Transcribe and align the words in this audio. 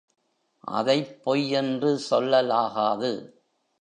அதைப் 0.59 1.23
பொய் 1.23 1.49
என்று 1.49 2.01
சொல்லலாகாது. 2.09 3.31